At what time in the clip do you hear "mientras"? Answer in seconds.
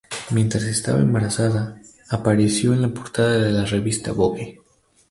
0.31-0.63